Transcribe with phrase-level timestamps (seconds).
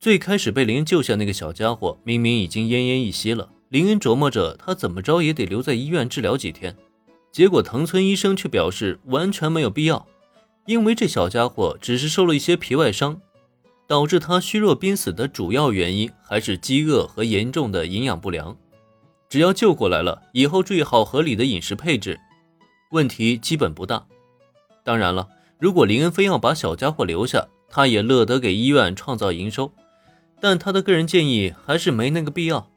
[0.00, 3.50] 最开始被林恩救下那个小家伙，明明已经奄奄一息了。
[3.68, 6.74] 林恩琢磨着，他怎么着也得留在医院治疗几天。
[7.30, 10.06] 结果藤村医生却表示完全没有必要，
[10.64, 13.20] 因为这小家伙只是受了一些皮外伤，
[13.86, 18.56] 导致他虚弱濒死的主要原因还是饥饿和严重的营养不良。
[19.28, 22.18] 只要救过来了，以后注意好合理的饮食配置，
[22.92, 24.06] 问题基本不大。
[24.82, 25.28] 当然了，
[25.58, 29.70] 如果林恩非要把小家伙留下，他也乐得给医院创造营收，
[30.40, 32.68] 但他的个人建议还是没那个必要。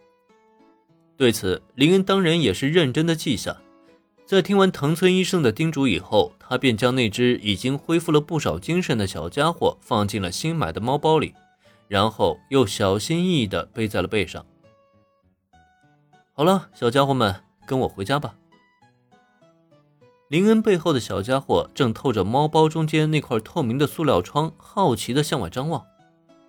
[1.15, 3.57] 对此，林恩当然也是认真的记下。
[4.25, 11.33] 在听完藤村医生的叮嘱以后，他便将那只已经恢复了不少精神的小家伙放进了新买的猫包里，
[11.88, 14.45] 然后又小心翼翼地背在了背上。
[16.33, 17.35] 好了，小家伙们，
[17.67, 18.35] 跟我回家吧。
[20.30, 25.85] 林恩背后的小家伙正透着猫包中间那块透明的塑料窗，好奇地向外张望，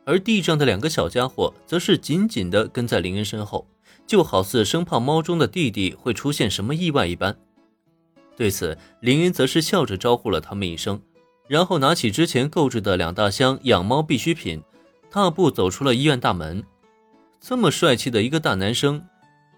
[0.04, 3.66] 而地上的两个小家伙则是紧紧地跟在林恩身后，
[4.06, 7.36] 就好似生怕猫中的弟弟会出现什么意外一般。
[8.36, 11.00] 对此，林恩则是笑着招呼了他们一声，
[11.48, 14.62] 然后拿起之前购置的两大箱养猫必需品，
[15.10, 16.62] 踏步走出了医院大门。
[17.40, 19.04] 这么帅气的一个大男生。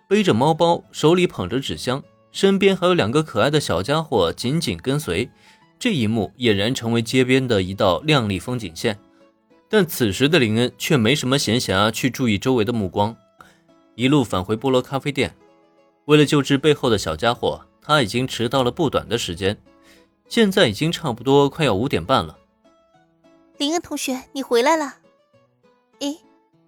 [0.09, 5.29] 背着猫包，手里捧着纸箱，身边还有两个可爱的小家伙紧紧跟随。
[5.81, 8.97] 这一幕俨然成为街边的一道亮丽风景线。
[9.69, 13.17] 但此时的林恩却没什么闲暇去注意周围的目光，
[13.95, 15.35] 一路返回菠萝咖啡店。
[16.05, 19.57] 为了救治背后的小家伙，他已经迟到了不短的时间。
[20.29, 22.39] 现在已经差不多快要五点半了。
[23.59, 24.97] 林恩同学，你回来了。
[26.01, 26.19] 诶，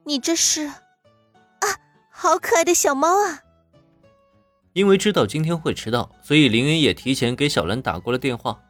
[0.05, 0.67] 你这是？
[0.67, 0.75] 啊
[2.11, 3.43] 好可爱的小猫啊！
[4.73, 8.61] 因为知道今天会迟到，所以林恩也提前给小兰打过了电话，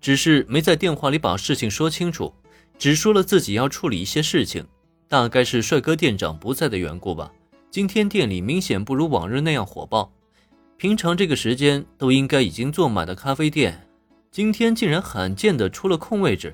[0.00, 2.32] 只是没在电话里把事情说清楚，
[2.82, 4.66] 只说了自己要处理一些事情。
[5.06, 7.30] 大概是帅哥店长不在的缘故吧，
[7.70, 10.10] 今天店里明显不如往日那样火爆。
[10.78, 13.86] 平常这个时间都应该已经坐满的咖啡店，
[14.32, 16.52] 今天竟然罕见的出了空位置，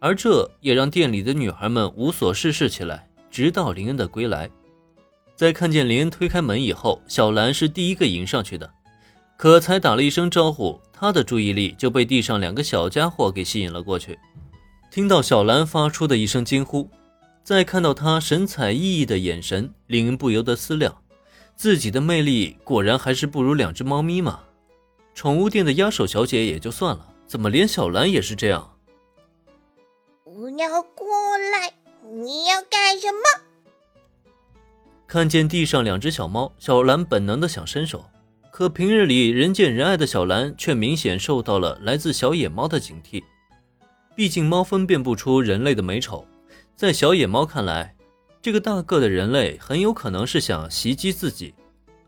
[0.00, 4.50] 而这也让店里的女孩们无所事事起来，直到林恩的归来。
[5.34, 8.70] 在看见林恩推开门以后，小兰是第一个迎上去的，
[9.38, 14.18] 可才打了一声招呼，她的注意力就被地上两个小家伙给吸引了过去。
[14.92, 16.90] 听到小兰发出的一声惊呼，
[17.42, 20.94] 再看到她神采奕奕的眼神，令人不由得思量：
[21.56, 24.40] 自己的魅力果然还是不如两只猫咪嘛。
[25.14, 28.70] 宠物店的压手小姐也就算了，怎么连小兰也是这样？
[30.24, 31.06] 不要过
[31.38, 31.72] 来！
[32.12, 34.28] 你要干什么？
[35.06, 38.04] 看见地上两只小猫，小兰本能的想伸手，
[38.50, 43.24] 可平日里人见人爱的小兰却明显受到了来自小野猫的警惕。
[44.14, 46.26] 毕竟猫分辨不出人类的美丑，
[46.76, 47.94] 在小野猫看来，
[48.42, 51.54] 这个大个的人类很有可能是想袭击自己。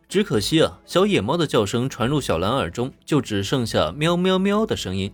[0.06, 5.12] 只可惜啊，小野猫的叫声传入小兰耳中，就只剩下喵喵喵的声音。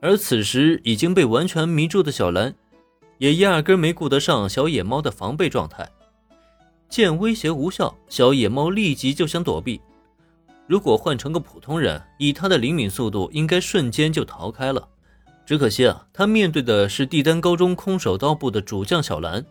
[0.00, 2.54] 而此时已经被完全迷住的小兰，
[3.18, 5.88] 也压根没顾得上小野猫的防备状态。
[6.88, 9.80] 见威胁无效，小野猫立即就想躲避。
[10.66, 14.86] 如果换成个普通人，以他的灵敏速度，应该瞬间就逃开了。
[15.52, 19.44] 只可惜啊，他面对的是帝丹高中空手道部的主将小兰。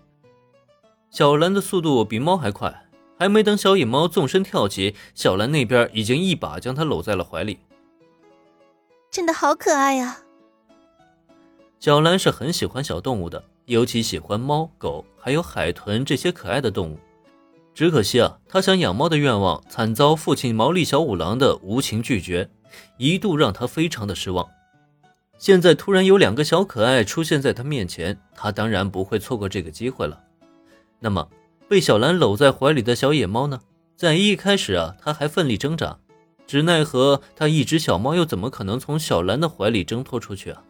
[1.12, 2.90] 小兰的速度比猫还快，
[3.20, 7.60] 还没等小野猫纵身跳起，小兰那边已经一把将他搂在了怀里。
[9.12, 10.24] 真的好可爱呀！
[11.80, 16.98] 小兰是很喜欢小动物的，尤其喜欢猫狗，还有海豚这些可爱的动物。
[17.76, 22.50] 只可惜啊，他想养猫的愿望惨遭父亲毛利小五郎的无情拒绝，
[22.98, 24.50] 一度让他非常的失望。
[25.42, 30.22] 现在突然有两个小可爱出现在他面前，他当然不会错过这个机会了。
[31.00, 31.28] 那么，
[31.68, 33.60] 被小兰搂在怀里的小野猫呢？
[33.98, 35.98] 在一开始啊，他还奋力挣扎，
[36.46, 40.62] 只奈何他一只小猫又怎么可能从小兰的怀里挣脱出去啊？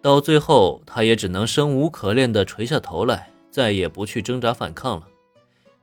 [0.00, 5.06] 到最后，他也只能生无可恋地垂下头来，再也不去挣扎反抗了。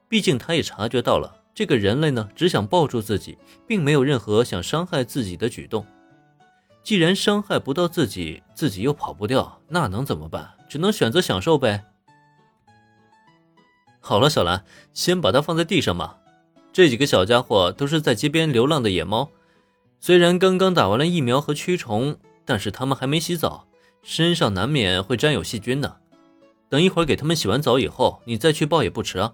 [0.07, 3.37] 毕竟，他也察觉到了，这个人类呢，只想抱住自己，
[3.67, 5.85] 并没有任何想伤害自己的举动。
[6.83, 10.51] 既然伤害不到自己，自己又跑不掉，那能怎么办？
[10.67, 11.85] 只能选择享受呗。
[13.99, 16.17] 好了，小兰，先把它放在地上吧。
[16.71, 19.29] 这几个小家伙都是在街边流浪的野猫，
[19.99, 23.67] 虽然刚刚打完了疫苗和驱虫，但是他们还没洗澡，
[24.01, 25.97] 身上难免会沾有细菌的。
[26.69, 29.33] 等一会儿给他们洗完澡以后，你再去抱也不迟啊。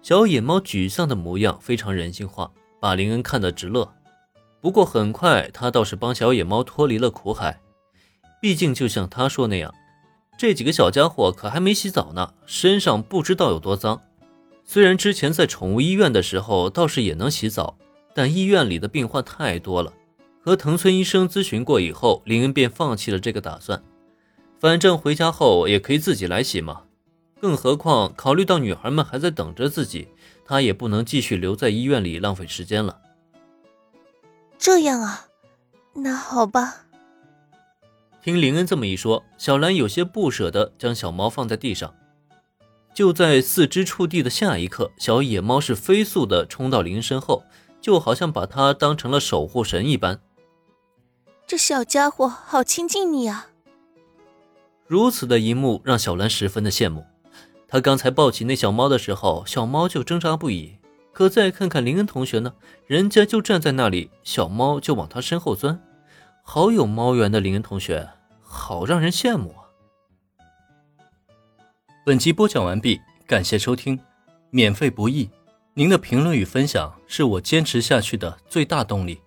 [0.00, 2.50] 小野猫沮丧的模样非常人性化，
[2.80, 3.92] 把林恩看得直乐。
[4.66, 7.60] 不过很快，他倒是帮小野猫脱离了苦海。
[8.42, 9.72] 毕竟，就像他说那样，
[10.36, 14.02] 这几个小家伙可还没洗澡呢，身上不知道有多脏。
[14.64, 17.78] 虽然之前在宠物医院的时候倒是也能洗澡，
[18.12, 19.92] 但医院里的病患太多了。
[20.40, 23.80] 和藤村医生咨询过以后，林恩便放弃了这个打算。
[24.58, 26.82] 反正回家后也可以自己来洗嘛。
[27.40, 30.08] 更何况考虑到女孩们还在等着自己，
[30.44, 33.02] 他也不能继续留在医院里浪费时间了。
[34.66, 35.28] 这样啊，
[35.94, 36.86] 那好吧。
[38.20, 41.94] 听林恩这么一说，小兰有些不舍得将小猫放在地上。
[42.92, 47.44] 就在四肢触地的下一刻，小野猫是飞速的冲到林恩身后，
[47.80, 50.18] 就好像把它当成了守护神一般。
[51.46, 53.46] 这小家伙好亲近你啊！
[54.88, 57.06] 如此的一幕让小兰十分的羡慕。
[57.68, 60.78] 她刚才抱起那小猫的时候，小猫就挣扎不已。
[61.16, 62.52] 可再看看林恩同学呢，
[62.86, 65.82] 人家就站在那里，小猫就往他身后钻。
[66.42, 68.06] 好有猫缘的林恩同学。
[68.42, 69.64] 好让人羡慕啊！
[72.04, 73.98] 本集播讲完毕，感谢收听，
[74.50, 75.30] 免费不易，
[75.72, 79.18] 您的评论与分享是我坚持下去的最大动力。